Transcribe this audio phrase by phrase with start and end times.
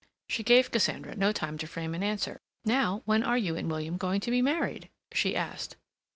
[0.27, 2.41] She gave Cassandra no time to frame an answer.
[2.65, 5.75] "Now, when are you and William going to be married?" she asked.